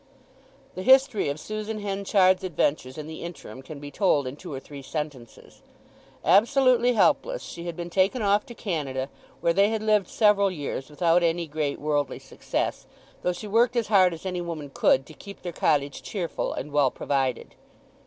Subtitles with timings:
[0.73, 4.59] The history of Susan Henchard's adventures in the interim can be told in two or
[4.59, 5.61] three sentences.
[6.25, 9.09] Absolutely helpless she had been taken off to Canada
[9.41, 12.87] where they had lived several years without any great worldly success,
[13.21, 16.71] though she worked as hard as any woman could to keep their cottage cheerful and
[16.71, 17.53] well provided.